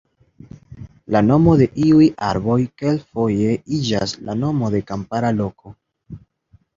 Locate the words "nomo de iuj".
1.25-2.07